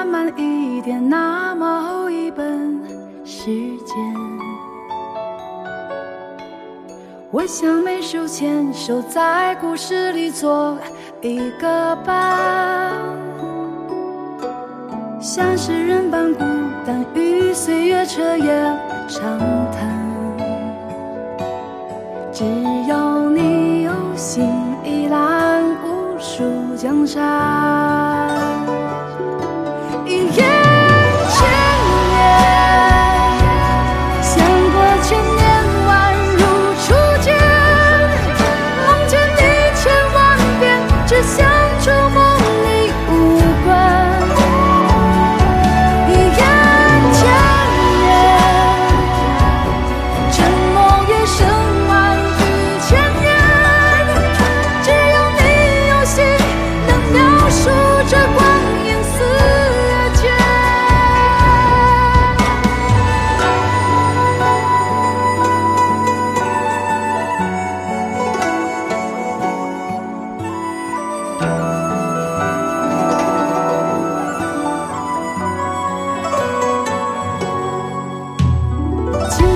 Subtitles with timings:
[0.00, 2.80] 慢慢一点，那么一本
[3.22, 3.50] 时
[3.84, 3.94] 间。
[7.30, 10.78] 我想每手牵手，在故事里做
[11.20, 12.92] 一个伴，
[15.20, 16.44] 像诗人般孤
[16.86, 19.38] 单，与岁月彻夜长
[19.70, 19.86] 谈。
[22.32, 22.42] 只
[22.88, 24.50] 要你有心，
[24.82, 26.42] 一览无数
[26.74, 28.59] 江山。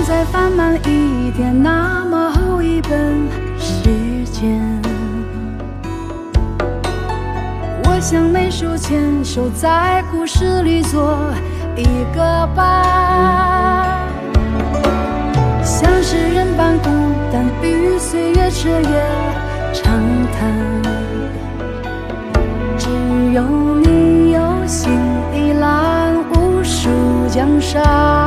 [0.07, 3.89] 再翻慢一点，那么厚一本时
[4.31, 4.61] 间。
[7.83, 11.17] 我想每手牵手，在故事里做
[11.75, 11.83] 一
[12.15, 13.97] 个伴，
[15.63, 16.89] 像诗人般孤
[17.33, 19.05] 单，与岁月彻夜
[19.73, 19.91] 长
[20.37, 20.53] 谈。
[22.77, 22.87] 只
[23.33, 23.41] 有
[23.79, 24.91] 你有心，
[25.33, 26.89] 一览无数
[27.27, 28.24] 江山。